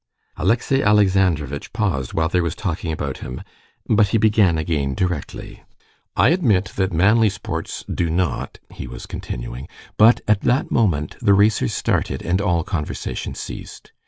Alexey 0.35 0.81
Alexandrovitch 0.81 1.73
paused 1.73 2.11
while 2.13 2.27
there 2.27 2.41
was 2.41 2.55
talking 2.55 2.91
about 2.91 3.19
him, 3.19 3.39
but 3.85 4.07
he 4.07 4.17
began 4.17 4.57
again 4.57 4.95
directly. 4.95 5.61
"I 6.15 6.29
admit 6.29 6.71
that 6.75 6.91
manly 6.91 7.29
sports 7.29 7.83
do 7.87 8.09
not...." 8.09 8.57
he 8.73 8.87
was 8.87 9.05
continuing. 9.05 9.67
But 9.97 10.21
at 10.27 10.41
that 10.41 10.71
moment 10.71 11.17
the 11.21 11.35
racers 11.35 11.75
started, 11.75 12.23
and 12.23 12.41
all 12.41 12.63
conversation 12.63 13.35
ceased. 13.35 13.91